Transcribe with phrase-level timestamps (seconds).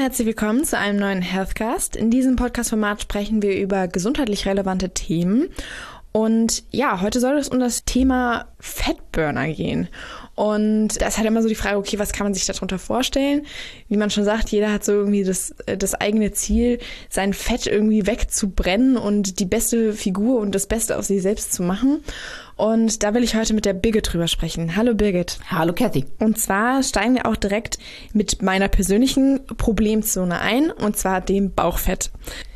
[0.00, 1.94] herzlich willkommen zu einem neuen Healthcast.
[1.94, 5.50] In diesem Podcast-Format sprechen wir über gesundheitlich relevante Themen.
[6.12, 9.88] Und ja, heute soll es um das Thema Fettburner gehen.
[10.34, 13.46] Und da ist halt immer so die Frage, okay, was kann man sich darunter vorstellen?
[13.88, 16.78] Wie man schon sagt, jeder hat so irgendwie das, äh, das eigene Ziel,
[17.10, 21.62] sein Fett irgendwie wegzubrennen und die beste Figur und das Beste aus sich selbst zu
[21.62, 22.02] machen.
[22.60, 24.76] Und da will ich heute mit der Birgit drüber sprechen.
[24.76, 25.38] Hallo Birgit.
[25.50, 26.04] Hallo Kathy.
[26.18, 27.78] Und zwar steigen wir auch direkt
[28.12, 32.10] mit meiner persönlichen Problemzone ein, und zwar dem Bauchfett.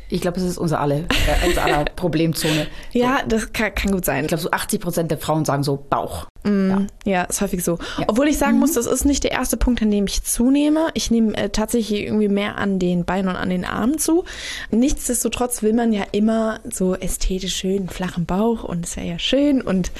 [0.09, 2.67] Ich glaube, das ist unser alle, äh, unser aller Problemzone.
[2.91, 4.23] ja, das kann, kann, gut sein.
[4.23, 6.27] Ich glaube, so 80 Prozent der Frauen sagen so Bauch.
[6.43, 6.85] Mm, ja.
[7.05, 7.23] ja.
[7.23, 7.79] ist häufig so.
[7.97, 8.05] Ja.
[8.07, 8.59] Obwohl ich sagen mhm.
[8.59, 10.89] muss, das ist nicht der erste Punkt, an dem ich zunehme.
[10.93, 14.25] Ich nehme äh, tatsächlich irgendwie mehr an den Beinen und an den Armen zu.
[14.71, 19.61] Nichtsdestotrotz will man ja immer so ästhetisch schön flachen Bauch und es wäre ja schön
[19.61, 19.91] und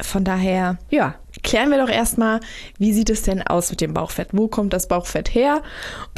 [0.00, 2.40] von daher, ja, klären wir doch erstmal,
[2.78, 4.28] wie sieht es denn aus mit dem Bauchfett?
[4.32, 5.62] Wo kommt das Bauchfett her?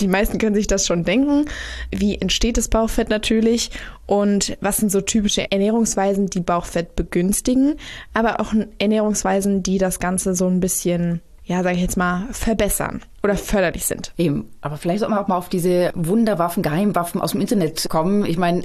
[0.01, 1.47] Die meisten können sich das schon denken.
[1.91, 3.71] Wie entsteht das Bauchfett natürlich?
[4.07, 7.77] Und was sind so typische Ernährungsweisen, die Bauchfett begünstigen?
[8.13, 13.03] Aber auch Ernährungsweisen, die das Ganze so ein bisschen ja, sage ich jetzt mal, verbessern
[13.23, 14.13] oder förderlich sind.
[14.17, 18.25] Eben, aber vielleicht soll man auch mal auf diese Wunderwaffen, Geheimwaffen aus dem Internet kommen.
[18.25, 18.63] Ich meine,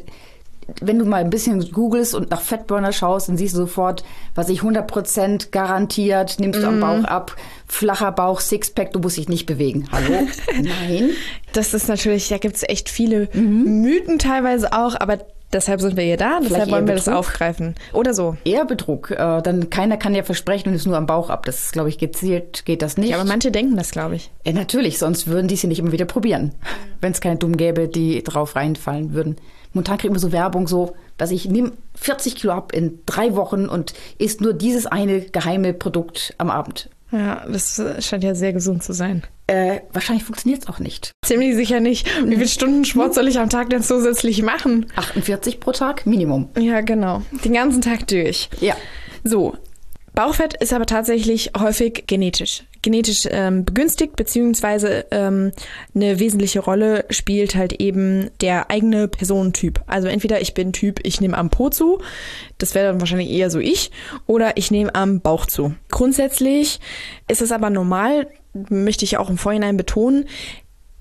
[0.81, 4.03] wenn du mal ein bisschen googelst und nach Fettburner schaust, dann siehst du sofort,
[4.35, 6.69] was ich 100% garantiert, nimmst du mm.
[6.69, 6.81] am mhm.
[6.81, 7.35] Bauch ab,
[7.67, 9.87] flacher Bauch, Sixpack, du musst dich nicht bewegen.
[9.91, 10.27] Hallo?
[10.55, 11.11] Nein.
[11.53, 13.81] Das ist natürlich, da gibt es echt viele mhm.
[13.81, 15.19] Mythen teilweise auch, aber
[15.51, 17.05] Deshalb sind wir hier da, deshalb wollen wir Betrug.
[17.05, 17.73] das aufgreifen.
[17.91, 18.37] Oder so.
[18.45, 19.09] Eher Betrug.
[19.09, 21.45] Äh, dann keiner kann ja versprechen und ist nur am Bauch ab.
[21.45, 23.09] Das ist, glaube ich, gezielt geht das nicht.
[23.09, 24.29] Ja, aber manche denken das, glaube ich.
[24.45, 26.53] Ja, natürlich, sonst würden die es ja nicht immer wieder probieren.
[27.01, 29.37] Wenn es keine Dummen gäbe, die drauf reinfallen würden.
[29.73, 33.67] Momentan kriegen wir so Werbung so, dass ich nehme 40 Kilo ab in drei Wochen
[33.67, 36.89] und isst nur dieses eine geheime Produkt am Abend.
[37.11, 39.23] Ja, das scheint ja sehr gesund zu sein.
[39.47, 41.11] Äh, wahrscheinlich funktioniert es auch nicht.
[41.25, 42.07] Ziemlich sicher nicht.
[42.23, 44.85] Wie viele Stunden Sport soll ich am Tag denn zusätzlich machen?
[44.95, 46.49] 48 pro Tag, Minimum.
[46.59, 47.23] Ja, genau.
[47.43, 48.49] Den ganzen Tag durch.
[48.61, 48.75] Ja.
[49.23, 49.55] So,
[50.13, 52.63] Bauchfett ist aber tatsächlich häufig genetisch.
[52.81, 55.51] Genetisch ähm, begünstigt, beziehungsweise ähm,
[55.93, 59.81] eine wesentliche Rolle spielt halt eben der eigene Personentyp.
[59.87, 61.99] Also entweder ich bin Typ, ich nehme am Po zu,
[62.57, 63.91] das wäre dann wahrscheinlich eher so ich,
[64.27, 65.73] oder ich nehme am Bauch zu.
[65.89, 66.79] Grundsätzlich
[67.27, 68.27] ist es aber normal,
[68.69, 70.25] möchte ich auch im Vorhinein betonen,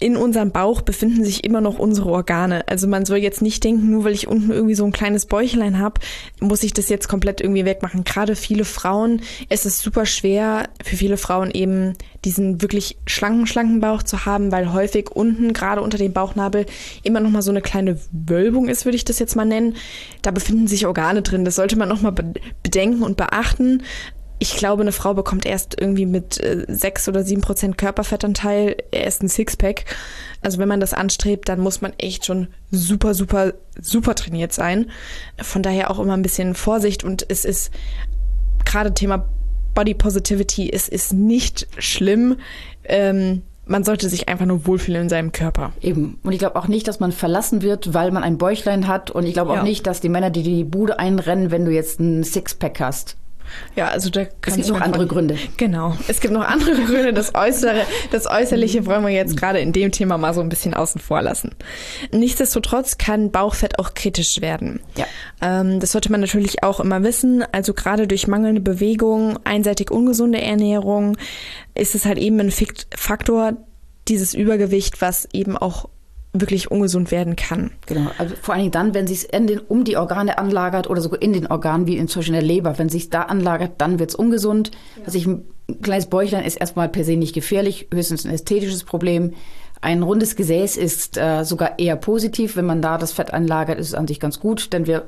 [0.00, 2.66] in unserem Bauch befinden sich immer noch unsere Organe.
[2.68, 5.78] Also man soll jetzt nicht denken, nur weil ich unten irgendwie so ein kleines Bäuchlein
[5.78, 6.00] habe,
[6.40, 8.04] muss ich das jetzt komplett irgendwie wegmachen.
[8.04, 11.94] Gerade viele Frauen, es ist super schwer für viele Frauen eben
[12.24, 16.66] diesen wirklich schlanken, schlanken Bauch zu haben, weil häufig unten, gerade unter dem Bauchnabel,
[17.02, 19.76] immer noch mal so eine kleine Wölbung ist, würde ich das jetzt mal nennen.
[20.22, 21.44] Da befinden sich Organe drin.
[21.44, 22.14] Das sollte man noch mal
[22.62, 23.82] bedenken und beachten
[24.38, 29.22] ich glaube, eine Frau bekommt erst irgendwie mit äh, sechs oder sieben Prozent Körperfettanteil erst
[29.22, 29.84] ein Sixpack.
[30.42, 34.90] Also wenn man das anstrebt, dann muss man echt schon super, super, super trainiert sein.
[35.40, 37.72] Von daher auch immer ein bisschen Vorsicht und es ist
[38.64, 39.28] gerade Thema
[39.74, 42.36] Body Positivity, es ist nicht schlimm.
[42.84, 45.72] Ähm, man sollte sich einfach nur wohlfühlen in seinem Körper.
[45.80, 46.18] Eben.
[46.22, 49.10] Und ich glaube auch nicht, dass man verlassen wird, weil man ein Bäuchlein hat.
[49.10, 49.62] Und ich glaube auch ja.
[49.62, 53.16] nicht, dass die Männer, die die Bude einrennen, wenn du jetzt ein Sixpack hast.
[53.76, 55.36] Ja, also da es gibt noch andere Gründe.
[55.56, 55.96] Genau.
[56.08, 57.12] Es gibt noch andere Gründe.
[57.12, 60.74] Das Äußere, das Äußerliche wollen wir jetzt gerade in dem Thema mal so ein bisschen
[60.74, 61.54] außen vor lassen.
[62.12, 64.80] Nichtsdestotrotz kann Bauchfett auch kritisch werden.
[64.96, 65.06] Ja.
[65.40, 67.44] Ähm, das sollte man natürlich auch immer wissen.
[67.52, 71.16] Also gerade durch mangelnde Bewegung, einseitig ungesunde Ernährung
[71.74, 72.52] ist es halt eben ein
[72.96, 73.52] Faktor,
[74.08, 75.88] dieses Übergewicht, was eben auch
[76.40, 77.70] wirklich ungesund werden kann.
[77.86, 81.20] Genau, also vor allen Dingen dann, wenn sich es um die Organe anlagert oder sogar
[81.22, 83.98] in den Organen, wie in, zum Beispiel in der Leber, wenn sich da anlagert, dann
[83.98, 84.70] wird es ungesund.
[84.96, 85.04] Ja.
[85.06, 85.44] Also ich, ein
[85.82, 89.34] kleines Bäuchlein ist erstmal per se nicht gefährlich, höchstens ein ästhetisches Problem.
[89.80, 92.56] Ein rundes Gesäß ist äh, sogar eher positiv.
[92.56, 95.04] Wenn man da das Fett anlagert, ist es an sich ganz gut, denn wir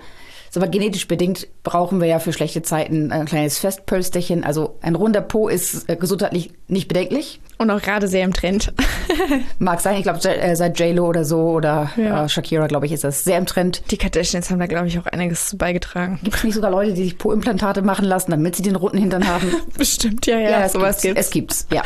[0.57, 4.43] aber genetisch bedingt brauchen wir ja für schlechte Zeiten ein kleines Festpölsterchen.
[4.43, 7.41] Also ein runder Po ist äh, gesundheitlich nicht bedenklich.
[7.59, 8.73] Und auch gerade sehr im Trend.
[9.59, 12.25] Mag sein, ich glaube, äh, seit JLo oder so oder ja.
[12.25, 13.83] äh, Shakira, glaube ich, ist das sehr im Trend.
[13.91, 16.19] Die Kardashians haben da, glaube ich, auch einiges beigetragen.
[16.25, 19.29] Gibt es nicht sogar Leute, die sich Po-Implantate machen lassen, damit sie den runden Hintern
[19.29, 19.55] haben?
[19.79, 20.51] Bestimmt, ja, ja.
[20.51, 21.21] ja sowas gibt's.
[21.21, 21.83] Es gibt's, ja.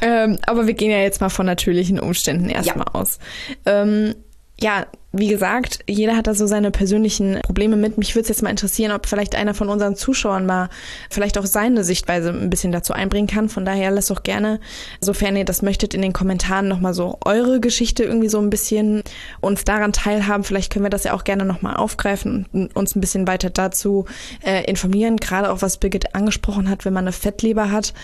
[0.00, 2.94] ähm, aber wir gehen ja jetzt mal von natürlichen Umständen erstmal ja.
[2.94, 3.18] aus.
[3.66, 4.14] Ähm,
[4.60, 4.86] ja,
[5.18, 7.98] wie gesagt, jeder hat da so seine persönlichen Probleme mit.
[7.98, 10.68] Mich würde es jetzt mal interessieren, ob vielleicht einer von unseren Zuschauern mal
[11.10, 13.48] vielleicht auch seine Sichtweise ein bisschen dazu einbringen kann.
[13.48, 14.60] Von daher lasst doch gerne,
[15.00, 19.02] sofern ihr das möchtet, in den Kommentaren nochmal so eure Geschichte irgendwie so ein bisschen
[19.40, 20.44] uns daran teilhaben.
[20.44, 24.04] Vielleicht können wir das ja auch gerne nochmal aufgreifen und uns ein bisschen weiter dazu
[24.44, 25.16] äh, informieren.
[25.16, 27.94] Gerade auch was Birgit angesprochen hat, wenn man eine Fettleber hat,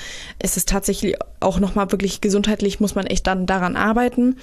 [0.42, 4.36] ist es tatsächlich auch nochmal wirklich gesundheitlich, muss man echt dann daran arbeiten.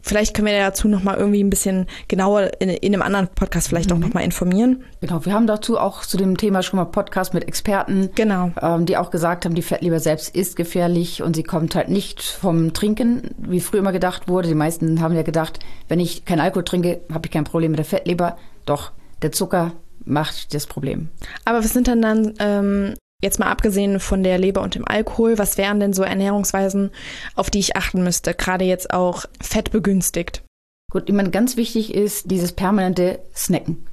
[0.00, 3.90] Vielleicht können wir dazu nochmal irgendwie ein bisschen genauer in, in einem anderen Podcast vielleicht
[3.90, 3.96] mhm.
[3.96, 4.84] auch nochmal informieren.
[5.00, 8.52] Genau, wir haben dazu auch zu dem Thema schon mal Podcast mit Experten, genau.
[8.60, 12.22] ähm, die auch gesagt haben, die Fettleber selbst ist gefährlich und sie kommt halt nicht
[12.22, 14.48] vom Trinken, wie früher immer gedacht wurde.
[14.48, 15.58] Die meisten haben ja gedacht,
[15.88, 18.36] wenn ich keinen Alkohol trinke, habe ich kein Problem mit der Fettleber.
[18.66, 19.72] Doch, der Zucker
[20.04, 21.08] macht das Problem.
[21.44, 25.38] Aber was sind dann dann ähm, Jetzt mal abgesehen von der Leber und dem Alkohol,
[25.38, 26.90] was wären denn so Ernährungsweisen,
[27.36, 30.42] auf die ich achten müsste, gerade jetzt auch fettbegünstigt?
[30.90, 33.86] Gut, ich meine, ganz wichtig ist dieses permanente Snacken.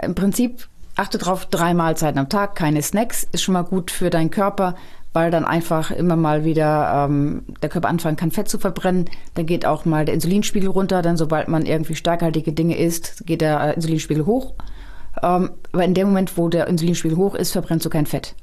[0.00, 0.66] Im Prinzip
[0.96, 4.76] achte darauf, drei Mahlzeiten am Tag, keine Snacks, ist schon mal gut für deinen Körper,
[5.12, 9.10] weil dann einfach immer mal wieder ähm, der Körper anfangen kann, Fett zu verbrennen.
[9.34, 13.42] Dann geht auch mal der Insulinspiegel runter, denn sobald man irgendwie stärkhaltige Dinge isst, geht
[13.42, 14.54] der Insulinspiegel hoch.
[15.22, 18.34] Ähm, aber in dem Moment, wo der Insulinspiegel hoch ist, verbrennst du kein Fett.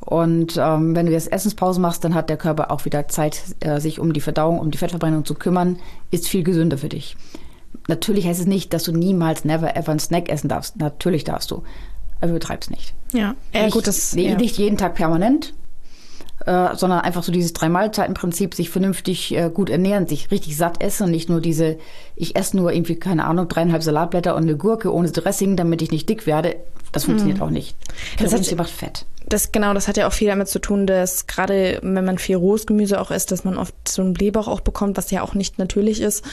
[0.00, 3.80] Und ähm, wenn du jetzt Essenspause machst, dann hat der Körper auch wieder Zeit, äh,
[3.80, 5.78] sich um die Verdauung, um die Fettverbrennung zu kümmern.
[6.10, 7.16] Ist viel gesünder für dich.
[7.88, 10.76] Natürlich heißt es nicht, dass du niemals, never ever einen Snack essen darfst.
[10.76, 11.62] Natürlich darfst du.
[12.20, 12.94] Aber übertreib's nicht.
[13.12, 14.36] Ja, ja nicht, gut, das nicht, ja.
[14.36, 15.54] nicht jeden Tag permanent,
[16.46, 21.04] äh, sondern einfach so dieses Drei-Mahlzeiten-Prinzip, sich vernünftig äh, gut ernähren, sich richtig satt essen
[21.04, 21.78] und nicht nur diese,
[22.16, 25.90] ich esse nur irgendwie, keine Ahnung, dreieinhalb Salatblätter und eine Gurke ohne Dressing, damit ich
[25.90, 26.56] nicht dick werde.
[26.92, 27.46] Das funktioniert hm.
[27.46, 27.76] auch nicht.
[28.18, 29.04] Das hat, macht Fett.
[29.26, 32.36] Das, genau, das hat ja auch viel damit zu tun, dass gerade wenn man viel
[32.36, 35.34] rohes Gemüse auch isst, dass man oft so einen Blähbauch auch bekommt, was ja auch
[35.34, 36.24] nicht natürlich ist.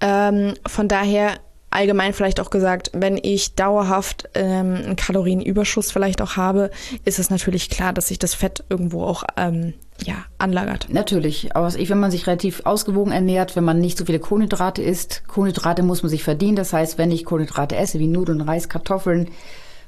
[0.00, 1.34] Ähm, von daher
[1.70, 6.70] allgemein vielleicht auch gesagt, wenn ich dauerhaft ähm, einen Kalorienüberschuss vielleicht auch habe,
[7.04, 9.74] ist es natürlich klar, dass sich das Fett irgendwo auch ähm,
[10.04, 10.88] ja, anlagert.
[10.90, 15.22] Natürlich, aber wenn man sich relativ ausgewogen ernährt, wenn man nicht so viele Kohlenhydrate isst,
[15.28, 16.56] Kohlenhydrate muss man sich verdienen.
[16.56, 19.28] Das heißt, wenn ich Kohlenhydrate esse, wie Nudeln, Reis, Kartoffeln,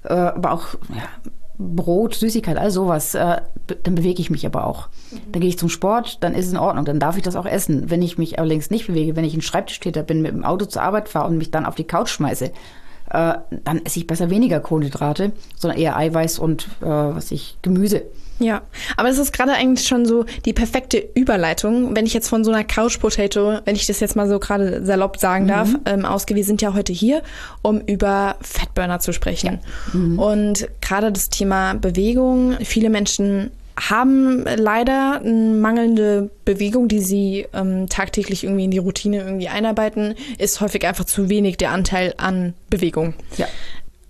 [0.04, 1.32] äh, aber auch ja,
[1.62, 3.40] Brot, Süßigkeit, all sowas, äh,
[3.82, 4.88] dann bewege ich mich aber auch.
[5.10, 5.32] Mhm.
[5.32, 7.46] Dann gehe ich zum Sport, dann ist es in Ordnung, dann darf ich das auch
[7.46, 7.90] essen.
[7.90, 10.82] Wenn ich mich allerdings nicht bewege, wenn ich ein Schreibtischtäter bin, mit dem Auto zur
[10.82, 14.60] Arbeit fahre und mich dann auf die Couch schmeiße, äh, dann esse ich besser weniger
[14.60, 18.02] Kohlenhydrate, sondern eher Eiweiß und äh, was ich Gemüse.
[18.42, 18.62] Ja,
[18.96, 22.50] aber es ist gerade eigentlich schon so die perfekte Überleitung, wenn ich jetzt von so
[22.50, 25.48] einer Couch Potato, wenn ich das jetzt mal so gerade salopp sagen mhm.
[25.48, 26.36] darf, ähm, ausgehe.
[26.36, 27.22] Wir sind ja heute hier,
[27.62, 29.60] um über Fettburner zu sprechen.
[29.92, 29.98] Ja.
[29.98, 30.18] Mhm.
[30.18, 37.88] Und gerade das Thema Bewegung, viele Menschen haben leider eine mangelnde Bewegung, die sie ähm,
[37.88, 42.54] tagtäglich irgendwie in die Routine irgendwie einarbeiten, ist häufig einfach zu wenig der Anteil an
[42.68, 43.14] Bewegung.
[43.36, 43.46] Ja.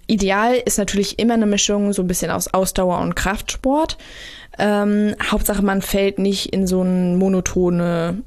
[0.07, 3.97] Ideal ist natürlich immer eine Mischung so ein bisschen aus Ausdauer und Kraftsport.
[4.59, 8.23] Ähm, Hauptsache, man fällt nicht in so eine monotone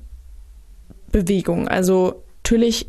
[1.12, 1.68] Bewegung.
[1.68, 2.88] Also natürlich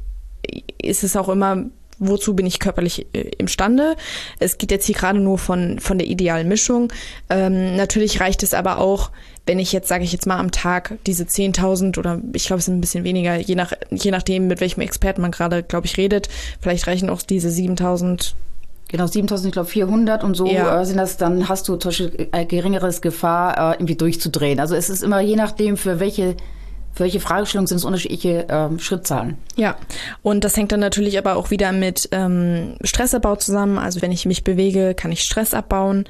[0.80, 1.64] ist es auch immer,
[1.98, 3.96] wozu bin ich körperlich äh, imstande.
[4.38, 6.92] Es geht jetzt hier gerade nur von, von der idealen Mischung.
[7.30, 9.10] Ähm, natürlich reicht es aber auch,
[9.46, 12.66] wenn ich jetzt, sage ich jetzt mal, am Tag diese 10.000 oder ich glaube, es
[12.66, 15.96] sind ein bisschen weniger, je, nach, je nachdem, mit welchem Experten man gerade, glaube ich,
[15.96, 16.28] redet.
[16.60, 18.34] Vielleicht reichen auch diese 7.000
[18.88, 20.80] Genau, 7000, ich glaube 400 und so ja.
[20.80, 24.60] äh, sind das, dann hast du zum Beispiel äh, geringeres Gefahr, äh, irgendwie durchzudrehen.
[24.60, 26.36] Also es ist immer je nachdem, für welche
[26.96, 29.36] für welche Fragestellungen sind es unterschiedliche ähm, Schrittzahlen?
[29.54, 29.76] Ja,
[30.22, 33.76] und das hängt dann natürlich aber auch wieder mit ähm, Stressabbau zusammen.
[33.76, 36.04] Also wenn ich mich bewege, kann ich Stress abbauen.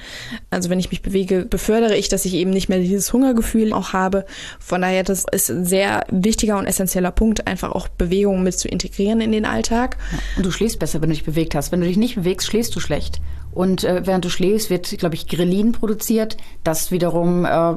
[0.48, 3.92] Also wenn ich mich bewege, befördere ich, dass ich eben nicht mehr dieses Hungergefühl auch
[3.92, 4.26] habe.
[4.60, 8.68] Von daher, das ist ein sehr wichtiger und essentieller Punkt, einfach auch Bewegungen mit zu
[8.68, 9.96] integrieren in den Alltag.
[10.12, 10.18] Ja.
[10.36, 11.72] Und du schläfst besser, wenn du dich bewegt hast.
[11.72, 13.20] Wenn du dich nicht bewegst, schläfst du schlecht.
[13.52, 17.74] Und äh, während du schläfst, wird, glaube ich, Grelin produziert, das wiederum äh,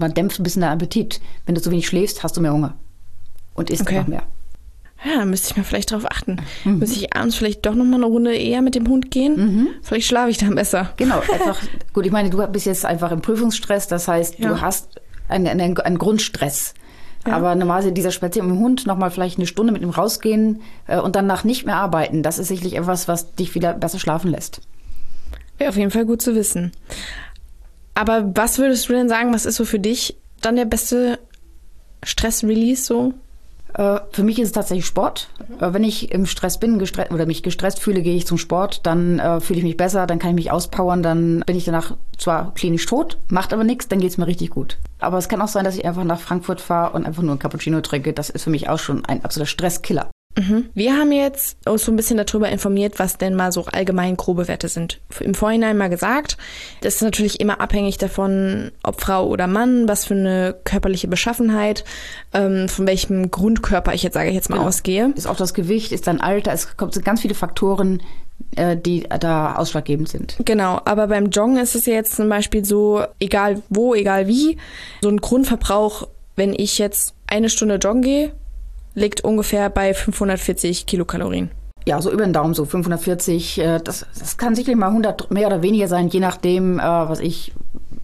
[0.00, 1.20] man dämpft ein bisschen deinen Appetit.
[1.46, 2.74] Wenn du zu wenig schläfst, hast du mehr Hunger
[3.54, 3.98] und isst okay.
[3.98, 4.22] noch mehr.
[5.04, 6.36] Ja, müsste ich mal vielleicht drauf achten.
[6.64, 6.78] Mhm.
[6.78, 9.36] Müsste ich abends vielleicht doch noch mal eine Runde eher mit dem Hund gehen?
[9.36, 9.68] Mhm.
[9.82, 10.92] Vielleicht schlafe ich dann besser.
[10.96, 11.58] Genau, einfach.
[11.92, 14.48] gut, ich meine, du bist jetzt einfach im Prüfungsstress, das heißt, ja.
[14.48, 16.74] du hast einen, einen, einen Grundstress.
[17.26, 17.34] Ja.
[17.34, 20.98] Aber normalerweise dieser Spaziergang mit dem Hund, nochmal vielleicht eine Stunde mit ihm rausgehen äh,
[20.98, 24.60] und danach nicht mehr arbeiten, das ist sicherlich etwas, was dich wieder besser schlafen lässt.
[25.58, 26.72] Wäre auf jeden Fall gut zu wissen.
[27.94, 31.18] Aber was würdest du denn sagen, was ist so für dich dann der beste
[32.02, 33.14] Stress-Release so?
[33.74, 35.28] Äh, für mich ist es tatsächlich Sport.
[35.48, 35.74] Mhm.
[35.74, 39.18] Wenn ich im Stress bin gestresst, oder mich gestresst fühle, gehe ich zum Sport, dann
[39.18, 42.54] äh, fühle ich mich besser, dann kann ich mich auspowern, dann bin ich danach zwar
[42.54, 44.78] klinisch tot, macht aber nichts, dann geht es mir richtig gut.
[44.98, 47.38] Aber es kann auch sein, dass ich einfach nach Frankfurt fahre und einfach nur ein
[47.38, 48.12] Cappuccino trinke.
[48.12, 50.10] Das ist für mich auch schon ein absoluter Stresskiller.
[50.36, 50.70] Mhm.
[50.74, 54.48] Wir haben jetzt uns so ein bisschen darüber informiert, was denn mal so allgemein grobe
[54.48, 55.00] Werte sind.
[55.20, 56.38] Im Vorhinein mal gesagt,
[56.80, 61.84] das ist natürlich immer abhängig davon, ob Frau oder Mann, was für eine körperliche Beschaffenheit,
[62.32, 64.68] ähm, von welchem Grundkörper ich jetzt sage ich jetzt mal genau.
[64.68, 65.12] ausgehe.
[65.16, 68.02] Ist auch das Gewicht, ist dein Alter, es kommt ganz viele Faktoren,
[68.56, 70.36] äh, die da ausschlaggebend sind.
[70.44, 74.56] Genau, aber beim Joggen ist es jetzt zum Beispiel so, egal wo, egal wie,
[75.02, 78.32] so ein Grundverbrauch, wenn ich jetzt eine Stunde joggen gehe,
[78.94, 81.50] liegt ungefähr bei 540 Kilokalorien.
[81.84, 83.58] Ja, so über den Daumen, so 540.
[83.58, 87.20] Äh, das, das kann sicherlich mal 100 mehr oder weniger sein, je nachdem, äh, was
[87.20, 87.52] ich,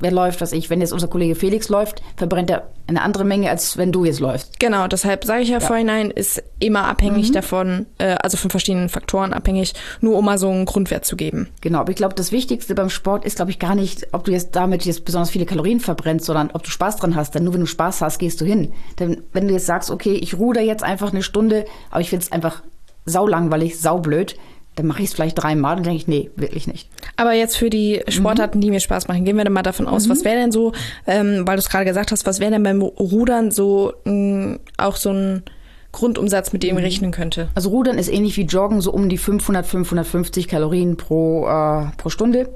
[0.00, 0.71] wer läuft, was ich.
[0.71, 4.21] Wenn jetzt unser Kollege Felix läuft, verbrennt er eine andere Menge, als wenn du jetzt
[4.21, 4.59] läufst.
[4.59, 7.35] Genau, deshalb sage ich ja, ja, vorhinein, ist immer abhängig mhm.
[7.35, 11.49] davon, äh, also von verschiedenen Faktoren abhängig, nur um mal so einen Grundwert zu geben.
[11.61, 14.33] Genau, aber ich glaube, das Wichtigste beim Sport ist, glaube ich, gar nicht, ob du
[14.33, 17.35] jetzt damit jetzt besonders viele Kalorien verbrennst, sondern ob du Spaß dran hast.
[17.35, 18.73] Denn nur wenn du Spaß hast, gehst du hin.
[18.99, 22.25] Denn wenn du jetzt sagst, okay, ich ruder jetzt einfach eine Stunde, aber ich finde
[22.25, 22.62] es einfach
[23.05, 24.37] saulangweilig, saublöd,
[24.78, 26.88] dann mache ich es vielleicht dreimal und denke ich, nee, wirklich nicht.
[27.16, 28.62] Aber jetzt für die Sportarten, mhm.
[28.62, 30.11] die mir Spaß machen, gehen wir dann mal davon aus, mhm.
[30.11, 30.73] was wäre denn so,
[31.06, 34.97] ähm, weil du es gerade gesagt hast, was wäre denn beim Rudern so mh, auch
[34.97, 35.42] so ein
[35.90, 36.85] Grundumsatz, mit dem ich mhm.
[36.85, 37.49] rechnen könnte?
[37.54, 42.08] Also Rudern ist ähnlich wie Joggen, so um die 500, 550 Kalorien pro, äh, pro
[42.08, 42.49] Stunde.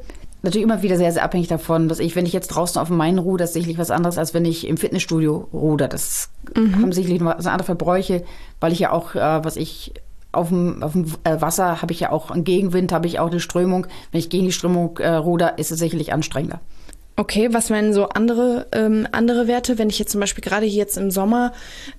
[0.42, 2.96] Natürlich immer wieder sehr, sehr abhängig davon, dass ich, wenn ich jetzt draußen auf dem
[2.96, 5.88] Main ruhe, das ist sicherlich was anderes, als wenn ich im Fitnessstudio ruder.
[5.88, 6.82] Das mhm.
[6.82, 8.24] haben sicherlich noch andere Verbräuche,
[8.60, 9.92] weil ich ja auch, äh, was ich
[10.32, 13.30] auf dem, auf dem äh, Wasser habe ich ja auch einen Gegenwind, habe ich auch
[13.30, 13.86] eine Strömung.
[14.10, 16.60] Wenn ich gegen die Strömung äh, ruder, ist es sicherlich anstrengender.
[17.14, 19.76] Okay, was wären so andere, ähm, andere Werte?
[19.76, 21.52] Wenn ich jetzt zum Beispiel gerade hier jetzt im Sommer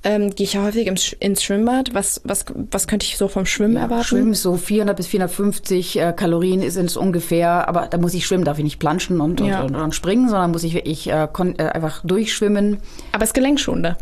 [0.04, 1.94] ähm, gehe ich ja häufig ins, ins Schwimmbad.
[1.94, 4.06] Was, was, was könnte ich so vom Schwimmen ja, erwarten?
[4.06, 7.68] Schwimmen ist so 400 bis 450 äh, Kalorien sind es ungefähr.
[7.68, 9.62] Aber da muss ich schwimmen, darf ich nicht planschen und, ja.
[9.62, 12.80] und, und, und, springen, sondern muss ich wirklich äh, äh, einfach durchschwimmen.
[13.12, 13.98] Aber es ist gelenkschonender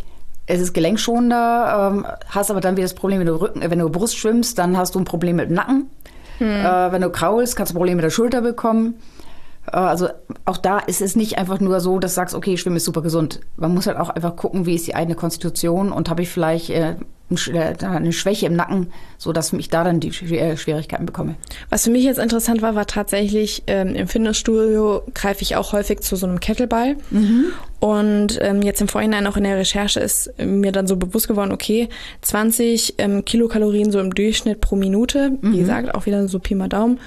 [0.46, 3.90] es ist gelenkschonender, ähm, hast aber dann wieder das Problem, wenn du, Rücken, wenn du
[3.90, 5.90] Brust schwimmst, dann hast du ein Problem mit dem Nacken.
[6.40, 6.48] Hm.
[6.48, 8.96] Äh, wenn du kraulst, kannst du Probleme mit der Schulter bekommen.
[9.72, 10.10] Äh, also
[10.46, 13.02] auch da ist es nicht einfach nur so, dass du sagst, okay, Schwimmen ist super
[13.02, 13.42] gesund.
[13.58, 16.70] Man muss halt auch einfach gucken, wie ist die eigene Konstitution und habe ich vielleicht
[16.70, 16.96] äh, äh,
[17.32, 21.36] eine Schwäche im Nacken, so dass ich da dann die äh, Schwierigkeiten bekomme.
[21.70, 26.02] Was für mich jetzt interessant war, war tatsächlich ähm, im Fitnessstudio greife ich auch häufig
[26.02, 26.98] zu so einem Kettleball.
[27.10, 27.46] Mhm.
[27.80, 31.52] Und ähm, jetzt im Vorhinein auch in der Recherche ist mir dann so bewusst geworden,
[31.52, 31.90] okay,
[32.22, 35.38] 20 ähm, Kilokalorien so im Durchschnitt pro Minute.
[35.42, 35.54] Mhm.
[35.54, 37.00] Wie gesagt, auch wieder so Pi mal Daumen.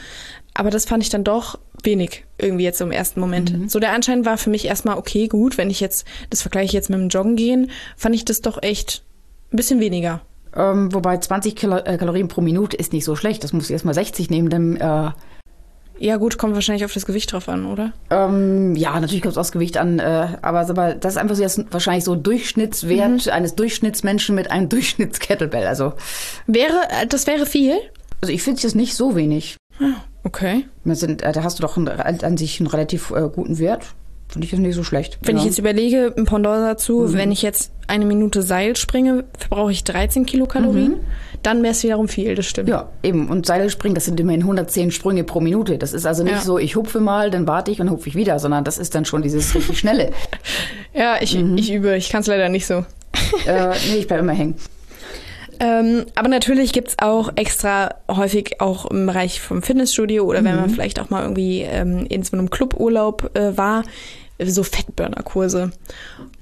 [0.54, 3.52] Aber das fand ich dann doch wenig irgendwie jetzt im ersten Moment.
[3.52, 3.68] Mhm.
[3.68, 6.90] So der Anschein war für mich erstmal okay, gut, wenn ich jetzt das vergleiche jetzt
[6.90, 9.04] mit dem Joggen gehen, fand ich das doch echt
[9.54, 10.20] ein bisschen weniger.
[10.54, 13.42] Ähm, wobei 20 Kilo, äh, Kalorien pro Minute ist nicht so schlecht.
[13.44, 14.76] Das muss ich erstmal 60 nehmen, dann.
[14.76, 15.10] Äh
[15.98, 17.92] ja, gut, kommt wahrscheinlich auf das Gewicht drauf an, oder?
[18.10, 20.00] Ähm, ja, natürlich kommt es aufs Gewicht an.
[20.00, 23.32] Äh, aber, aber das ist einfach so das wahrscheinlich so Durchschnittswert mhm.
[23.32, 25.66] eines Durchschnittsmenschen mit einem Durchschnittskettlebell.
[25.66, 25.92] Also.
[26.46, 27.76] Wäre, äh, das wäre viel?
[28.20, 29.56] Also ich finde es nicht so wenig.
[29.80, 30.66] Ah, okay.
[30.84, 33.94] Sind, äh, da hast du doch einen, an sich einen relativ äh, guten Wert.
[34.34, 35.18] Finde ich das nicht so schlecht.
[35.22, 35.42] Wenn ja.
[35.42, 37.12] ich jetzt überlege, ein Pendant dazu, mhm.
[37.14, 40.94] wenn ich jetzt eine Minute Seil springe, verbrauche ich 13 Kilokalorien.
[40.94, 41.00] Mhm.
[41.44, 42.68] Dann wäre es wiederum viel, das stimmt.
[42.68, 43.28] Ja, eben.
[43.28, 45.78] Und Seilspringen, das sind immerhin 110 Sprünge pro Minute.
[45.78, 46.40] Das ist also nicht ja.
[46.40, 49.04] so, ich hupfe mal, dann warte ich und hupfe ich wieder, sondern das ist dann
[49.04, 50.10] schon dieses richtig schnelle.
[50.94, 51.56] ja, ich, mhm.
[51.56, 51.96] ich übe.
[51.96, 52.84] Ich kann es leider nicht so.
[53.46, 54.56] äh, nee, ich bleibe immer hängen.
[55.60, 60.56] Ähm, aber natürlich gibt es auch extra häufig auch im Bereich vom Fitnessstudio oder wenn
[60.56, 60.74] man mhm.
[60.74, 63.84] vielleicht auch mal irgendwie ähm, in so einem Cluburlaub äh, war,
[64.42, 65.70] so Fettburner-Kurse.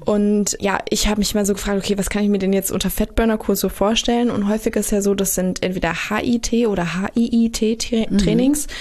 [0.01, 2.73] Und ja, ich habe mich mal so gefragt, okay, was kann ich mir denn jetzt
[2.73, 4.31] unter Fettburner-Kurs so vorstellen?
[4.31, 8.67] Und häufig ist ja so, das sind entweder HIT oder HIIT-Trainings.
[8.67, 8.73] Mhm.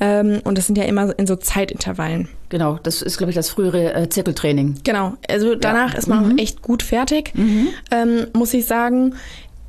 [0.00, 2.28] Ähm, und das sind ja immer in so Zeitintervallen.
[2.48, 4.76] Genau, das ist, glaube ich, das frühere äh, Zirkeltraining.
[4.84, 5.98] Genau, also danach ja.
[5.98, 6.32] ist man mhm.
[6.32, 7.68] auch echt gut fertig, mhm.
[7.90, 9.14] ähm, muss ich sagen.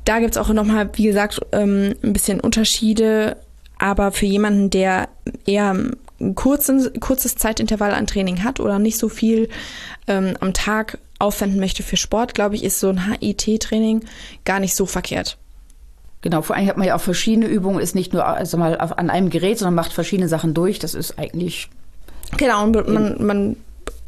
[0.04, 3.36] Da gibt es auch nochmal, wie gesagt, ähm, ein bisschen Unterschiede.
[3.78, 5.08] Aber für jemanden, der
[5.44, 5.76] eher
[6.22, 9.48] ein kurzes, kurzes Zeitintervall an Training hat oder nicht so viel
[10.06, 14.04] ähm, am Tag aufwenden möchte für Sport, glaube ich, ist so ein HIT-Training
[14.44, 15.36] gar nicht so verkehrt.
[16.22, 19.10] Genau, vor allem hat man ja auch verschiedene Übungen, ist nicht nur also mal an
[19.10, 20.78] einem Gerät, sondern macht verschiedene Sachen durch.
[20.78, 21.68] Das ist eigentlich.
[22.38, 23.56] Genau, und man, man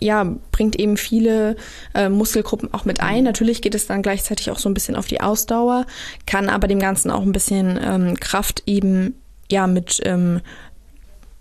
[0.01, 1.57] ja, bringt eben viele
[1.95, 3.25] äh, Muskelgruppen auch mit ein.
[3.25, 5.87] Natürlich geht es dann gleichzeitig auch so ein bisschen auf die Ausdauer,
[6.27, 9.15] kann aber dem Ganzen auch ein bisschen ähm, Kraft eben
[9.51, 10.41] ja mit ähm,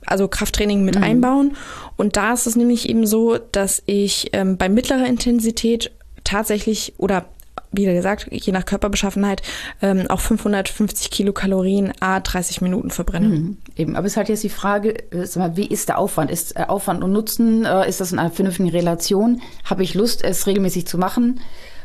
[0.05, 1.03] also Krafttraining mit mhm.
[1.03, 1.57] einbauen.
[1.97, 5.91] Und da ist es nämlich eben so, dass ich ähm, bei mittlerer Intensität
[6.23, 7.25] tatsächlich oder
[7.73, 9.41] wie gesagt, je nach Körperbeschaffenheit,
[9.81, 13.27] ähm, auch 550 Kilokalorien a 30 Minuten verbrenne.
[13.27, 16.29] Mhm, eben, aber es ist halt jetzt die Frage, äh, mal, wie ist der Aufwand?
[16.29, 19.41] Ist äh, Aufwand und Nutzen, äh, ist das in einer vernünftigen Relation?
[19.63, 21.39] Habe ich Lust, es regelmäßig zu machen?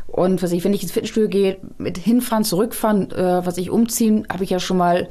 [0.07, 4.27] Und was ich, wenn ich ins Fitnessstudio gehe, mit hinfahren, zurückfahren, äh, was ich umziehen,
[4.31, 5.09] habe ich ja schon mal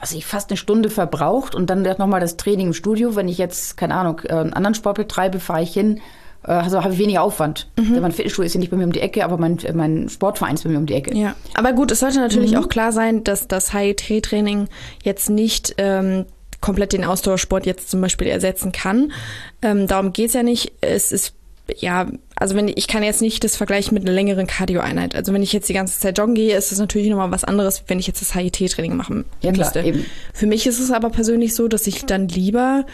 [0.00, 3.16] was ich fast eine Stunde verbraucht und dann nochmal das Training im Studio.
[3.16, 6.00] Wenn ich jetzt, keine Ahnung, äh, einen anderen Sport betreibe, fahre ich hin,
[6.44, 7.68] äh, also habe ich weniger Aufwand.
[7.78, 8.00] Mhm.
[8.00, 10.64] Mein Fitnessstudio ist ja nicht bei mir um die Ecke, aber mein, mein Sportverein ist
[10.64, 11.14] bei mir um die Ecke.
[11.16, 12.58] Ja, aber gut, es sollte natürlich mhm.
[12.58, 14.68] auch klar sein, dass das HIT-Training
[15.02, 16.24] jetzt nicht ähm,
[16.60, 19.12] komplett den Ausdauersport jetzt zum Beispiel ersetzen kann.
[19.62, 20.72] Ähm, darum geht es ja nicht.
[20.80, 21.34] Es ist
[21.78, 25.14] ja, also wenn ich, kann jetzt nicht das vergleichen mit einer längeren Cardio-Einheit.
[25.14, 27.84] Also wenn ich jetzt die ganze Zeit joggen gehe, ist das natürlich nochmal was anderes,
[27.88, 29.80] wenn ich jetzt das HIT-Training machen Ja, klar, müsste.
[29.88, 30.06] eben.
[30.34, 32.86] Für mich ist es aber persönlich so, dass ich dann lieber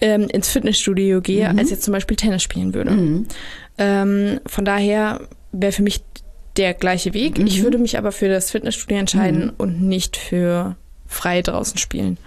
[0.00, 1.58] ähm, ins Fitnessstudio gehe, Mhm.
[1.58, 3.24] als jetzt zum Beispiel Tennis spielen würde.
[3.78, 5.20] Ähm, von daher
[5.52, 6.02] wäre für mich
[6.56, 7.38] der gleiche Weg.
[7.38, 7.46] Mhm.
[7.46, 12.18] Ich würde mich aber für das Fitnessstudio entscheiden und nicht für frei draußen spielen.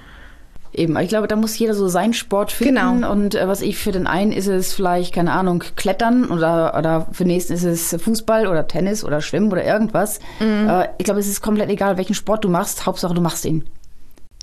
[0.74, 2.76] Eben, ich glaube, da muss jeder so seinen Sport finden.
[2.76, 3.12] Genau.
[3.12, 7.08] Und äh, was ich für den einen ist es vielleicht, keine Ahnung, Klettern oder, oder
[7.12, 10.20] für den nächsten ist es Fußball oder Tennis oder Schwimmen oder irgendwas.
[10.40, 10.70] Mhm.
[10.70, 12.86] Äh, ich glaube, es ist komplett egal, welchen Sport du machst.
[12.86, 13.66] Hauptsache, du machst ihn.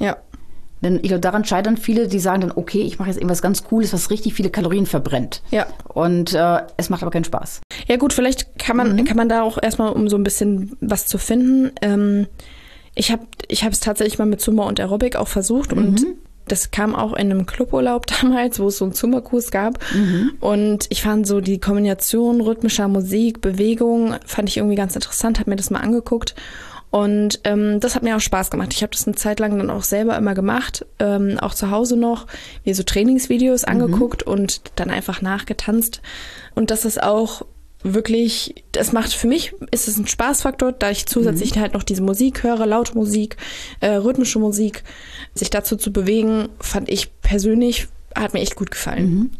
[0.01, 0.17] Ja.
[0.83, 3.65] Denn ich glaube, daran scheitern viele, die sagen dann, okay, ich mache jetzt irgendwas ganz
[3.65, 5.43] Cooles, was richtig viele Kalorien verbrennt.
[5.51, 5.67] Ja.
[5.89, 7.63] Und äh, es macht aber keinen Spaß.
[7.87, 11.07] Ja gut, vielleicht kann man, kann man da auch erstmal, um so ein bisschen was
[11.07, 11.73] zu finden.
[11.81, 12.27] Ähm,
[12.97, 16.01] ich habe ich es tatsächlich mal mit Zumba und Aerobic auch versucht und
[16.49, 19.79] das kam auch in einem Cluburlaub damals, wo es so einen Zumba-Kurs gab.
[20.41, 25.51] Und ich fand so die Kombination rhythmischer Musik, Bewegung, fand ich irgendwie ganz interessant, habe
[25.51, 26.35] mir das mal angeguckt.
[26.91, 28.73] Und ähm, das hat mir auch Spaß gemacht.
[28.73, 31.97] Ich habe das eine Zeit lang dann auch selber immer gemacht, ähm, auch zu Hause
[31.97, 32.27] noch,
[32.65, 36.01] mir so Trainingsvideos angeguckt und dann einfach nachgetanzt.
[36.55, 37.43] Und das ist auch
[37.95, 42.03] wirklich, das macht für mich, ist es ein Spaßfaktor, da ich zusätzlich halt noch diese
[42.03, 43.37] Musik höre, laute Musik,
[43.81, 44.85] äh, rhythmische Musik,
[45.35, 49.31] sich dazu zu bewegen, fand ich persönlich, hat mir echt gut gefallen.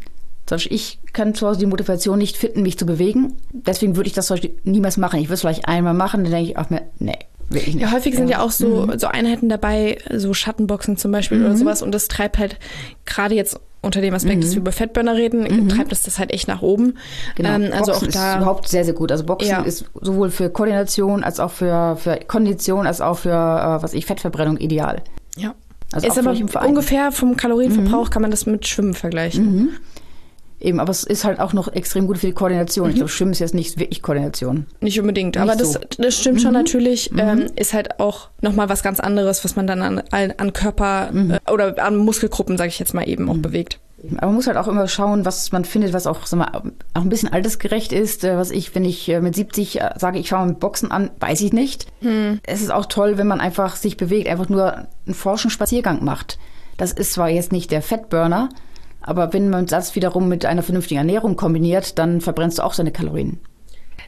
[0.45, 3.33] Zum Beispiel, ich kann zu Hause die Motivation nicht finden, mich zu bewegen.
[3.51, 5.19] Deswegen würde ich das zum Beispiel niemals machen.
[5.19, 7.17] Ich würde es vielleicht einmal machen, dann denke ich auch mir, nee,
[7.49, 7.83] wirklich nicht.
[7.83, 11.81] Ja, häufig sind ja auch so, so Einheiten dabei, so Schattenboxen zum Beispiel oder sowas.
[11.81, 12.57] Und das treibt halt
[13.05, 16.47] gerade jetzt unter dem Aspekt, dass wir über Fettburner reden, treibt es das halt echt
[16.47, 16.95] nach oben.
[17.35, 17.49] Genau.
[17.49, 18.37] Ähm, also Boxen auch ist da.
[18.37, 19.11] überhaupt sehr, sehr gut.
[19.11, 19.61] Also Boxen Ja.
[19.61, 24.05] ist sowohl für Koordination als auch für, für Kondition als auch für, äh, was ich,
[24.05, 25.03] Fettverbrennung ideal.
[25.37, 25.53] Ja.
[25.93, 26.35] Also ist aber
[26.67, 29.69] ungefähr vom Kalorienverbrauch kann man das mit Schwimmen vergleichen.
[30.59, 32.89] Eben, aber es ist halt auch noch extrem gut für die Koordination.
[32.89, 34.65] Ich glaube, Schwimmen ist jetzt nicht wirklich Koordination.
[34.81, 35.79] Nicht unbedingt, aber das, so.
[35.99, 37.11] das stimmt schon natürlich.
[37.15, 41.51] Ähm, ist halt auch nochmal was ganz anderes, was man dann an, an Körper äh,
[41.51, 43.79] oder an Muskelgruppen, sage ich jetzt mal eben, auch bewegt.
[44.17, 46.51] Aber man muss halt auch immer schauen, was man findet, was auch, sag mal,
[46.93, 48.23] auch ein bisschen altersgerecht ist.
[48.23, 51.11] Äh, Was ich, wenn ich äh, mit 70 äh, sage, ich fange mit Boxen an,
[51.19, 51.87] weiß ich nicht.
[52.43, 56.37] Es ist auch toll, wenn man einfach sich bewegt, einfach nur einen forschen Spaziergang macht.
[56.77, 58.49] Das ist zwar jetzt nicht der Fettburner,
[59.07, 62.91] aber wenn man das wiederum mit einer vernünftigen Ernährung kombiniert, dann verbrennst du auch seine
[62.91, 63.39] Kalorien.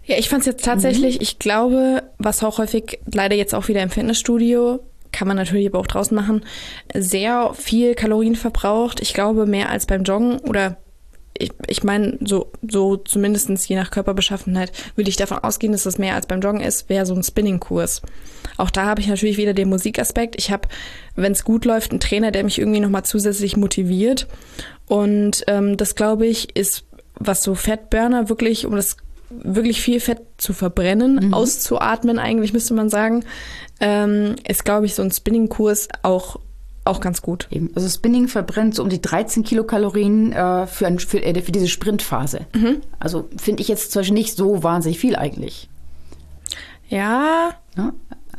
[0.06, 1.22] Ja, ich fand es jetzt tatsächlich, Mhm.
[1.22, 4.80] ich glaube, was auch häufig leider jetzt auch wieder im Fitnessstudio,
[5.12, 6.44] kann man natürlich aber auch draußen machen,
[6.94, 9.00] sehr viel Kalorien verbraucht.
[9.02, 10.78] Ich glaube, mehr als beim Joggen oder
[11.42, 15.98] ich, ich meine, so, so zumindestens je nach Körperbeschaffenheit würde ich davon ausgehen, dass das
[15.98, 18.02] mehr als beim Joggen ist, wäre so ein Spinning-Kurs.
[18.58, 20.36] Auch da habe ich natürlich wieder den Musikaspekt.
[20.38, 20.68] Ich habe,
[21.16, 24.28] wenn es gut läuft, einen Trainer, der mich irgendwie nochmal zusätzlich motiviert.
[24.90, 26.84] Und ähm, das, glaube ich, ist,
[27.16, 28.98] was so Fettburner wirklich, um das
[29.30, 33.24] wirklich viel Fett zu verbrennen, auszuatmen eigentlich, müsste man sagen,
[33.80, 36.40] ähm, ist, glaube ich, so ein Spinning-Kurs auch,
[36.84, 37.48] auch ganz gut.
[37.52, 37.70] Eben.
[37.76, 41.68] Also Spinning verbrennt so um die 13 Kilokalorien äh, für, ein, für, äh, für diese
[41.68, 42.48] Sprintphase.
[43.00, 45.70] Also finde ich jetzt zum Beispiel nicht so wahnsinnig viel eigentlich.
[46.90, 47.94] Ja, Ja?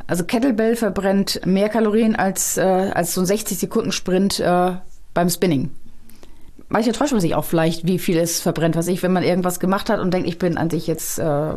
[0.07, 4.73] Also Kettlebell verbrennt mehr Kalorien als, äh, als so ein 60-Sekunden-Sprint äh,
[5.13, 5.69] beim Spinning.
[6.71, 8.77] Manchmal täuscht sich auch vielleicht, wie viel es verbrennt.
[8.77, 11.53] Was ich, wenn man irgendwas gemacht hat und denkt, ich bin an sich jetzt äh,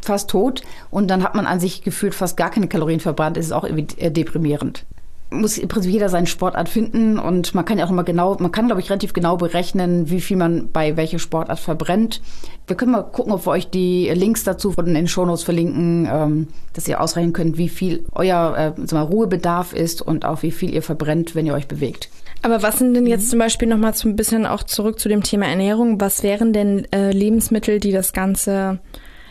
[0.00, 3.46] fast tot und dann hat man an sich gefühlt fast gar keine Kalorien verbrannt, ist
[3.46, 4.86] es auch irgendwie äh, deprimierend.
[5.30, 8.52] Muss im Prinzip jeder seinen Sportart finden und man kann ja auch immer genau, man
[8.52, 12.22] kann glaube ich relativ genau berechnen, wie viel man bei welcher Sportart verbrennt.
[12.68, 16.48] Wir können mal gucken, ob wir euch die Links dazu in den Shownotes verlinken, ähm,
[16.74, 20.72] dass ihr ausrechnen könnt, wie viel euer äh, mal, Ruhebedarf ist und auch wie viel
[20.72, 22.08] ihr verbrennt, wenn ihr euch bewegt.
[22.42, 25.24] aber was sind denn jetzt zum Beispiel nochmal so ein bisschen auch zurück zu dem
[25.24, 26.00] Thema Ernährung?
[26.00, 28.78] Was wären denn äh, Lebensmittel, die das Ganze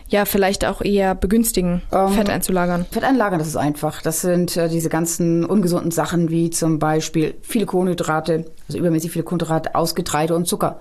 [0.08, 2.86] ja vielleicht auch eher begünstigen, Ähm, Fett einzulagern?
[2.92, 4.02] Fett einlagern, das ist einfach.
[4.02, 9.24] Das sind äh, diese ganzen ungesunden Sachen wie zum Beispiel viele Kohlenhydrate, also übermäßig viele
[9.24, 10.80] Kohlenhydrate aus Getreide und Zucker.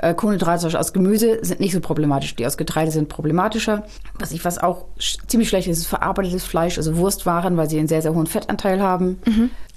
[0.00, 2.36] Äh, Kohlenhydrate zum Beispiel aus Gemüse sind nicht so problematisch.
[2.36, 3.84] Die aus Getreide sind problematischer.
[4.18, 7.78] Was ich was auch sch ziemlich schlecht ist, ist verarbeitetes Fleisch, also Wurstwaren, weil sie
[7.78, 9.18] einen sehr, sehr hohen Fettanteil haben.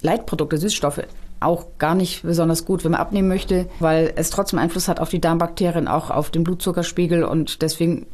[0.02, 1.02] Leitprodukte, Süßstoffe.
[1.40, 5.10] Auch gar nicht besonders gut, wenn man abnehmen möchte, weil es trotzdem Einfluss hat auf
[5.10, 8.06] die Darmbakterien, auch auf den Blutzuckerspiegel und deswegen,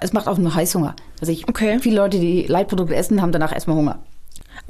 [0.00, 0.94] es macht auch nur Heißhunger.
[1.20, 1.78] Also ich, Okay.
[1.80, 3.98] viele Leute, die Leitprodukte essen, haben danach erstmal Hunger.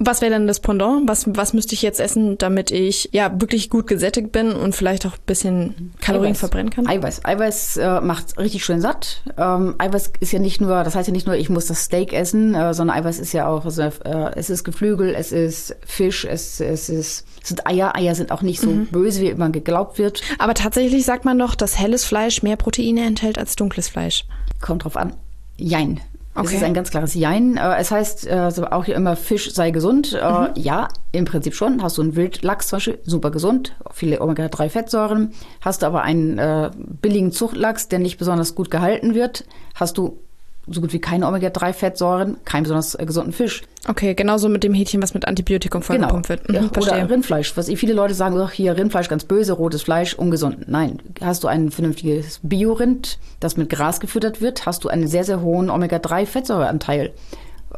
[0.02, 1.06] Was wäre denn das Pendant?
[1.09, 5.04] Was, was müsste ich jetzt essen, damit ich ja wirklich gut gesättigt bin und vielleicht
[5.04, 6.38] auch ein bisschen Kalorien Eiweiß.
[6.40, 6.87] verbrennen kann?
[6.87, 7.24] Eiweiß.
[7.24, 9.22] Eiweiß äh, macht richtig schön satt.
[9.37, 12.14] Ähm, Eiweiß ist ja nicht nur, das heißt ja nicht nur, ich muss das Steak
[12.14, 13.90] essen, äh, sondern Eiweiß ist ja auch, also, äh,
[14.37, 17.94] es ist Geflügel, es ist Fisch, es, es, ist, es sind Eier.
[17.94, 18.87] Eier sind auch nicht so Mhm.
[18.87, 20.22] böse, wie immer geglaubt wird.
[20.38, 24.24] Aber tatsächlich sagt man doch, dass helles Fleisch mehr Proteine enthält als dunkles Fleisch.
[24.61, 25.14] Kommt drauf an.
[25.57, 26.01] Jein.
[26.35, 26.57] Es Okay.
[26.57, 27.57] ist ein ganz klares Jein.
[27.57, 30.12] Äh, Es heißt äh, so auch hier immer, Fisch sei gesund.
[30.12, 30.49] Äh, Mhm.
[30.55, 31.83] Ja, im Prinzip schon.
[31.83, 35.33] Hast du einen Wildlachs zum Beispiel, super gesund, viele Omega-3-Fettsäuren.
[35.61, 36.70] Hast du aber einen äh,
[37.03, 39.44] billigen Zuchtlachs, der nicht besonders gut gehalten wird,
[39.75, 40.18] hast du
[40.66, 43.62] so gut wie keine Omega-3-Fettsäuren, keinen besonders äh, gesunden Fisch.
[43.88, 46.49] Okay, genauso mit dem Hähnchen, was mit Antibiotikum vollgepumpt wird.
[46.49, 46.94] Mhm, Ja, verstehe.
[46.99, 47.57] Oder Rindfleisch.
[47.57, 50.68] Was viele Leute sagen, ach, hier Rindfleisch ganz böse, rotes Fleisch, ungesund.
[50.68, 55.25] Nein, hast du ein vernünftiges Biorind, das mit Gras gefüttert wird, hast du einen sehr,
[55.25, 57.12] sehr hohen Omega-3-Fettsäureanteil.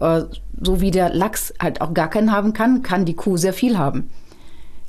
[0.00, 0.22] Äh,
[0.60, 3.78] so wie der Lachs halt auch gar keinen haben kann, kann die Kuh sehr viel
[3.78, 4.10] haben.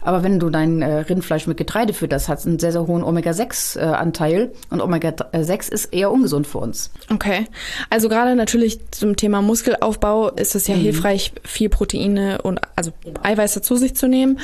[0.04, 3.04] Aber wenn du dein äh, Rindfleisch mit Getreide fütterst, hat es einen sehr, sehr hohen
[3.04, 4.52] Omega-6-Anteil.
[4.70, 6.92] und Omega-6 ist eher ungesund für uns.
[7.10, 7.48] Okay.
[7.90, 12.92] Also gerade natürlich zum Thema Muskelaufbau ist es ja hilfreich, viel Proteine und also
[13.24, 14.40] Eiweiß dazu sich zu nehmen.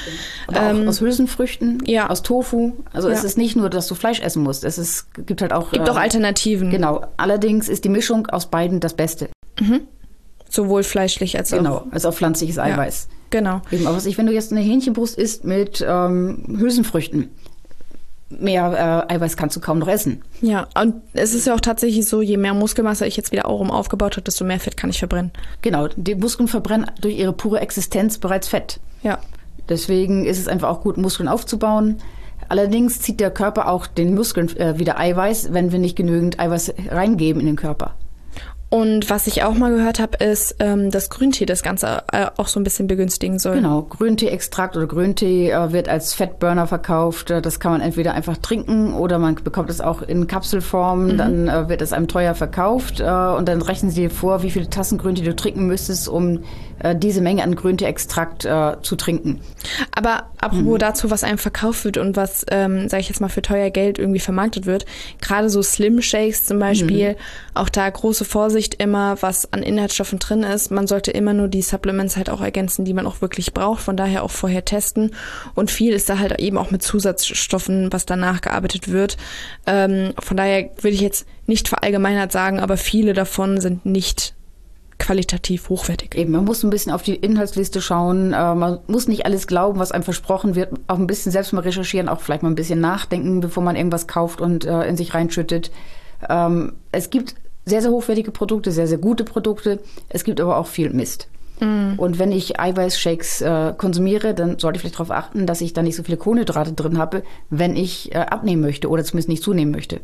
[0.48, 2.10] Auch aus Hülsenfrüchten, ja.
[2.10, 2.74] aus Tofu.
[2.94, 3.26] Also es Ja.
[3.28, 4.64] ist nicht nur, dass du Fleisch essen musst.
[4.64, 5.72] Es ist, gibt halt auch.
[5.72, 7.06] Gibt äh, auch Alternativen, Genau.
[7.18, 9.30] Allerdings ist die Mischung aus beiden das Beste.
[10.50, 11.58] Sowohl fleischlich als auch.
[11.58, 11.88] Genau.
[11.92, 13.08] Als auch pflanzliches Eiweiß.
[13.30, 13.62] Genau.
[13.72, 17.30] Eben, aber was ich, wenn du jetzt eine Hähnchenbrust isst mit ähm, Hülsenfrüchten,
[18.30, 20.24] mehr äh, Eiweiß kannst du kaum noch essen.
[20.42, 23.60] Ja, und es ist ja auch tatsächlich so, je mehr Muskelmasse ich jetzt wieder auch
[23.60, 25.32] rum aufgebaut habe, desto mehr Fett kann ich verbrennen.
[25.62, 25.88] Genau.
[25.96, 28.80] Die Muskeln verbrennen durch ihre pure Existenz bereits Fett.
[29.04, 29.20] Ja.
[29.68, 31.98] Deswegen ist es einfach auch gut, Muskeln aufzubauen.
[32.48, 36.74] Allerdings zieht der Körper auch den Muskeln äh, wieder Eiweiß, wenn wir nicht genügend Eiweiß
[36.90, 37.96] reingeben in den Körper.
[38.70, 42.48] Und was ich auch mal gehört habe, ist, ähm, dass Grüntee das Ganze äh, auch
[42.48, 43.56] so ein bisschen begünstigen soll.
[43.56, 47.32] Genau, Grüntee-Extrakt oder Grüntee äh, wird als Fettburner verkauft.
[47.32, 51.18] Äh, Das kann man entweder einfach trinken oder man bekommt es auch in Kapselform.
[51.18, 54.52] Dann äh, wird es einem teuer verkauft äh, und dann rechnen sie dir vor, wie
[54.52, 56.44] viele Tassen Grüntee du trinken müsstest, um
[56.80, 59.42] äh, diese Menge an Grüntee-Extrakt äh, zu trinken.
[59.92, 63.42] Aber apropos dazu, was einem verkauft wird und was, ähm, sage ich jetzt mal, für
[63.42, 64.86] teuer Geld irgendwie vermarktet wird,
[65.22, 67.16] gerade so Slim Shakes zum Beispiel,
[67.54, 70.72] auch da große Vorsicht immer, was an Inhaltsstoffen drin ist.
[70.72, 73.98] Man sollte immer nur die Supplements halt auch ergänzen, die man auch wirklich braucht, von
[73.98, 75.12] daher auch vorher testen.
[75.56, 79.18] Und viel ist da halt eben auch mit Zusatzstoffen, was danach gearbeitet wird.
[79.66, 84.36] Ähm, von daher würde ich jetzt nicht verallgemeinert sagen, aber viele davon sind nicht
[85.00, 86.16] qualitativ hochwertig.
[86.16, 88.34] Eben, man muss ein bisschen auf die Inhaltsliste schauen.
[88.34, 90.72] Äh, man muss nicht alles glauben, was einem versprochen wird.
[90.88, 94.08] Auch ein bisschen selbst mal recherchieren, auch vielleicht mal ein bisschen nachdenken, bevor man irgendwas
[94.08, 95.72] kauft und äh, in sich reinschüttet.
[96.30, 97.36] Ähm, es gibt
[97.66, 99.80] sehr, sehr hochwertige Produkte, sehr, sehr gute Produkte.
[100.10, 101.28] Es gibt aber auch viel Mist.
[101.62, 105.82] Und wenn ich Eiweißshakes äh, konsumiere, dann sollte ich vielleicht darauf achten, dass ich da
[105.82, 109.74] nicht so viele Kohlenhydrate drin habe, wenn ich äh, abnehmen möchte oder zumindest nicht zunehmen
[109.74, 110.00] möchte.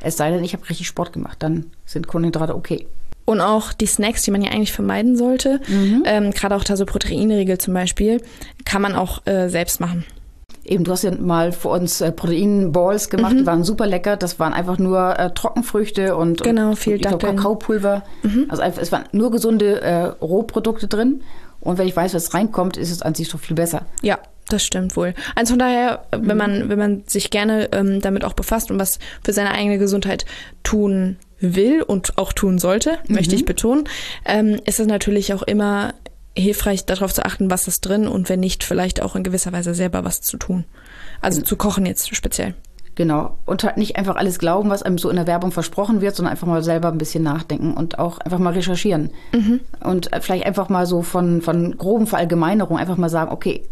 [0.00, 2.88] Es sei denn, ich habe richtig Sport gemacht, dann sind Kohlenhydrate okay.
[3.26, 5.60] Und auch die Snacks, die man ja eigentlich vermeiden sollte,
[6.04, 8.22] ähm, gerade auch da so Proteinriegel zum Beispiel,
[8.64, 10.04] kann man auch äh, selbst machen.
[10.64, 13.38] Eben, du hast ja mal für uns äh, Proteinballs gemacht, Mhm.
[13.38, 14.16] die waren super lecker.
[14.16, 17.34] Das waren einfach nur äh, Trockenfrüchte und, Genau, und viel ich glaub, Datteln.
[17.34, 17.36] Mhm.
[17.38, 18.02] Kakaopulver.
[18.48, 21.22] Also einfach, es waren nur gesunde äh, Rohprodukte drin.
[21.60, 23.82] Und wenn ich weiß, was reinkommt, ist es an sich doch viel besser.
[24.02, 25.14] Ja, das stimmt wohl.
[25.34, 28.98] Also von daher, wenn man, wenn man sich gerne ähm, damit auch befasst und was
[29.24, 30.24] für seine eigene Gesundheit
[30.62, 33.84] tun will und auch tun sollte, möchte ich betonen,
[34.24, 35.94] ähm, ist es natürlich auch immer
[36.36, 39.74] hilfreich, darauf zu achten, was ist drin und wenn nicht, vielleicht auch in gewisser Weise
[39.74, 40.64] selber was zu tun.
[41.20, 42.54] Also zu kochen jetzt speziell.
[42.94, 43.38] Genau.
[43.44, 46.32] Und halt nicht einfach alles glauben, was einem so in der Werbung versprochen wird, sondern
[46.32, 49.10] einfach mal selber ein bisschen nachdenken und auch einfach mal recherchieren.
[49.80, 53.68] Und äh, vielleicht einfach mal so von, von groben Verallgemeinerungen einfach mal sagen, okay,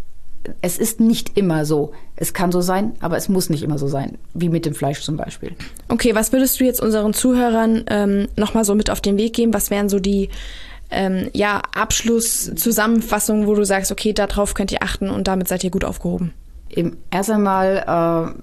[0.60, 1.92] es ist nicht immer so.
[2.16, 4.18] Es kann so sein, aber es muss nicht immer so sein.
[4.34, 5.52] Wie mit dem Fleisch zum Beispiel.
[5.88, 9.54] Okay, was würdest du jetzt unseren Zuhörern ähm, nochmal so mit auf den Weg geben?
[9.54, 10.28] Was wären so die
[10.90, 15.70] ähm, ja, Abschlusszusammenfassungen, wo du sagst, okay, darauf könnt ihr achten und damit seid ihr
[15.70, 16.32] gut aufgehoben?
[16.70, 18.42] Eben, erst einmal äh,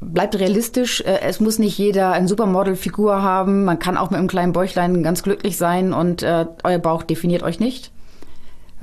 [0.00, 1.00] bleibt realistisch.
[1.00, 3.64] Äh, es muss nicht jeder eine Supermodel-Figur haben.
[3.64, 7.42] Man kann auch mit einem kleinen Bäuchlein ganz glücklich sein und äh, euer Bauch definiert
[7.42, 7.92] euch nicht.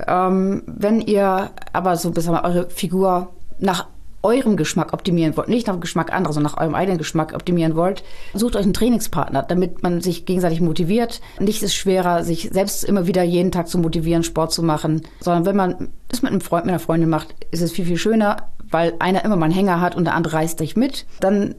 [0.06, 3.86] Ähm, wenn ihr aber so bis eure Figur nach
[4.24, 7.76] eurem Geschmack optimieren wollt, nicht nach dem Geschmack anderer, sondern nach eurem eigenen Geschmack optimieren
[7.76, 8.02] wollt,
[8.32, 11.20] sucht euch einen Trainingspartner, damit man sich gegenseitig motiviert.
[11.38, 15.44] Nichts ist schwerer, sich selbst immer wieder jeden Tag zu motivieren, Sport zu machen, sondern
[15.44, 18.48] wenn man das mit einem Freund, mit einer Freundin macht, ist es viel, viel schöner,
[18.70, 21.06] weil einer immer mal einen Hänger hat und der andere reißt dich mit.
[21.20, 21.54] Dann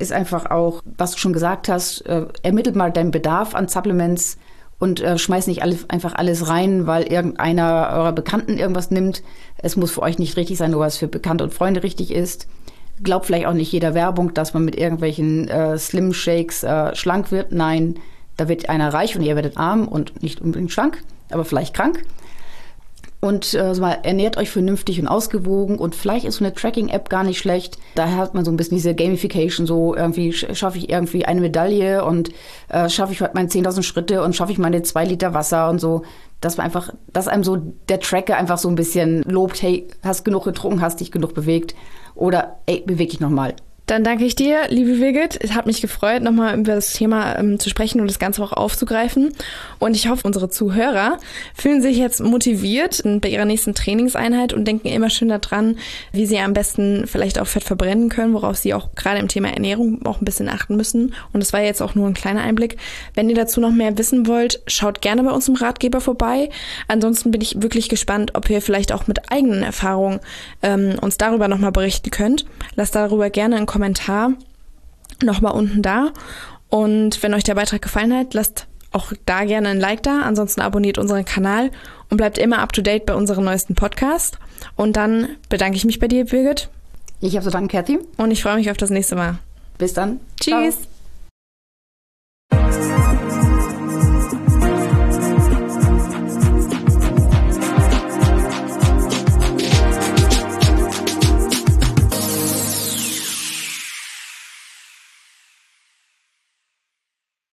[0.00, 4.38] ist einfach auch, was du schon gesagt hast, äh, ermittelt mal deinen Bedarf an Supplements
[4.78, 9.22] und äh, schmeißt nicht alles, einfach alles rein, weil irgendeiner eurer Bekannten irgendwas nimmt.
[9.56, 12.46] Es muss für euch nicht richtig sein, nur was für Bekannte und Freunde richtig ist.
[13.02, 17.30] Glaubt vielleicht auch nicht jeder Werbung, dass man mit irgendwelchen äh, Slim Shakes äh, schlank
[17.30, 17.52] wird.
[17.52, 17.96] Nein,
[18.36, 22.04] da wird einer reich und ihr werdet arm und nicht unbedingt schlank, aber vielleicht krank.
[23.20, 27.24] Und äh, mal, ernährt euch vernünftig und ausgewogen und vielleicht ist so eine Tracking-App gar
[27.24, 27.76] nicht schlecht.
[27.96, 32.04] Da hat man so ein bisschen diese Gamification, so irgendwie schaffe ich irgendwie eine Medaille
[32.04, 32.30] und
[32.68, 35.80] äh, schaffe ich heute meine 10.000 Schritte und schaffe ich meine zwei Liter Wasser und
[35.80, 36.02] so.
[36.40, 37.56] Dass man einfach, dass einem so
[37.88, 41.74] der Tracker einfach so ein bisschen lobt, hey, hast genug getrunken, hast dich genug bewegt
[42.14, 43.56] oder ey, beweg dich nochmal.
[43.88, 45.38] Dann danke ich dir, liebe Birgit.
[45.42, 48.52] Es hat mich gefreut, nochmal über das Thema ähm, zu sprechen und das Ganze auch
[48.52, 49.32] aufzugreifen.
[49.78, 51.16] Und ich hoffe, unsere Zuhörer
[51.54, 55.78] fühlen sich jetzt motiviert bei ihrer nächsten Trainingseinheit und denken immer schön daran,
[56.12, 59.48] wie sie am besten vielleicht auch Fett verbrennen können, worauf sie auch gerade im Thema
[59.54, 61.14] Ernährung auch ein bisschen achten müssen.
[61.32, 62.76] Und das war jetzt auch nur ein kleiner Einblick.
[63.14, 66.50] Wenn ihr dazu noch mehr wissen wollt, schaut gerne bei uns im Ratgeber vorbei.
[66.88, 70.20] Ansonsten bin ich wirklich gespannt, ob ihr vielleicht auch mit eigenen Erfahrungen
[70.62, 72.44] ähm, uns darüber nochmal berichten könnt.
[72.76, 73.77] Lasst darüber gerne einen Kommentar
[75.22, 76.12] nochmal unten da.
[76.68, 80.22] Und wenn euch der Beitrag gefallen hat, lasst auch da gerne ein Like da.
[80.22, 81.70] Ansonsten abonniert unseren Kanal
[82.10, 84.38] und bleibt immer up to date bei unserem neuesten Podcast.
[84.76, 86.68] Und dann bedanke ich mich bei dir, Birgit.
[87.20, 87.98] Ich habe so danken, Kathy.
[88.16, 89.38] Und ich freue mich auf das nächste Mal.
[89.78, 90.20] Bis dann.
[90.40, 90.76] Tschüss.
[90.76, 90.97] Ciao.